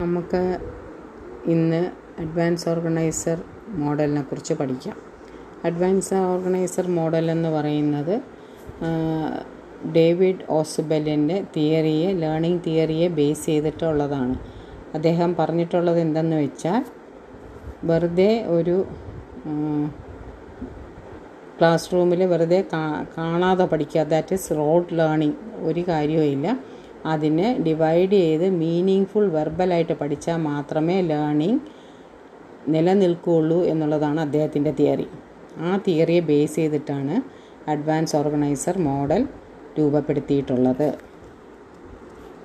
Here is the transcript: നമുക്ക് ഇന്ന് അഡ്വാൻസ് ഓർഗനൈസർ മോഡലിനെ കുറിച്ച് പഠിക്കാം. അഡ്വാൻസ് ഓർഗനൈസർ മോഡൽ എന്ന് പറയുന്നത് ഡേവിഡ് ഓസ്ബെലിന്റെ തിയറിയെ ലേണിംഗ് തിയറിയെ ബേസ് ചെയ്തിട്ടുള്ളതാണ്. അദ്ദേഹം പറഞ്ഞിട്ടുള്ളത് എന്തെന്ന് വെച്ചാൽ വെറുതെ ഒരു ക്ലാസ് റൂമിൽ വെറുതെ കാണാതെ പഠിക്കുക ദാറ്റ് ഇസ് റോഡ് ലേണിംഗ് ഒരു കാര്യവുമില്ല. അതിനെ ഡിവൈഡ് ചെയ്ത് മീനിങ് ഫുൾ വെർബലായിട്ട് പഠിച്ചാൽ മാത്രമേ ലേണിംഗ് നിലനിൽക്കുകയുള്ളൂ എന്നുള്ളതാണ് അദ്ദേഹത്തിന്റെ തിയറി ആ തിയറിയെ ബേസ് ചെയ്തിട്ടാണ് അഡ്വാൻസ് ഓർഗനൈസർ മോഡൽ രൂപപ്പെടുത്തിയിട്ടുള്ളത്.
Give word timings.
നമുക്ക് 0.00 0.40
ഇന്ന് 1.52 1.78
അഡ്വാൻസ് 2.22 2.64
ഓർഗനൈസർ 2.72 3.38
മോഡലിനെ 3.82 4.22
കുറിച്ച് 4.22 4.54
പഠിക്കാം. 4.58 4.96
അഡ്വാൻസ് 5.68 6.16
ഓർഗനൈസർ 6.32 6.86
മോഡൽ 6.98 7.26
എന്ന് 7.34 7.50
പറയുന്നത് 7.54 8.12
ഡേവിഡ് 9.96 10.44
ഓസ്ബെലിന്റെ 10.58 11.38
തിയറിയെ 11.54 12.10
ലേണിംഗ് 12.22 12.62
തിയറിയെ 12.66 13.08
ബേസ് 13.18 13.46
ചെയ്തിട്ടുള്ളതാണ്. 13.50 14.36
അദ്ദേഹം 14.98 15.32
പറഞ്ഞിട്ടുള്ളത് 15.40 16.00
എന്തെന്ന് 16.06 16.36
വെച്ചാൽ 16.44 16.84
വെറുതെ 17.90 18.30
ഒരു 18.58 18.76
ക്ലാസ് 21.58 21.92
റൂമിൽ 21.94 22.22
വെറുതെ 22.34 22.62
കാണാതെ 23.18 23.66
പഠിക്കുക 23.74 24.08
ദാറ്റ് 24.14 24.40
ഇസ് 24.40 24.58
റോഡ് 24.62 24.98
ലേണിംഗ് 25.00 25.38
ഒരു 25.70 25.84
കാര്യവുമില്ല. 25.92 26.48
അതിനെ 27.12 27.48
ഡിവൈഡ് 27.66 28.18
ചെയ്ത് 28.22 28.46
മീനിങ് 28.60 29.08
ഫുൾ 29.12 29.28
വെർബലായിട്ട് 29.28 29.94
പഠിച്ചാൽ 30.00 30.38
മാത്രമേ 30.50 30.96
ലേണിംഗ് 31.10 31.62
നിലനിൽക്കുകയുള്ളൂ 32.68 33.58
എന്നുള്ളതാണ് 33.72 34.20
അദ്ദേഹത്തിന്റെ 34.20 34.72
തിയറി 34.80 35.06
ആ 35.60 35.72
തിയറിയെ 35.86 36.22
ബേസ് 36.30 36.56
ചെയ്തിട്ടാണ് 36.56 37.16
അഡ്വാൻസ് 37.68 38.16
ഓർഗനൈസർ 38.16 38.76
മോഡൽ 38.88 39.22
രൂപപ്പെടുത്തിയിട്ടുള്ളത്. 39.78 40.88